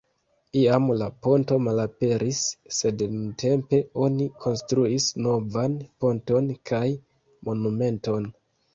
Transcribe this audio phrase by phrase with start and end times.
[0.59, 2.39] Iam la ponto malaperis,
[2.79, 6.85] sed nuntempe oni konstruis novan ponton kaj
[7.49, 8.31] monumenton.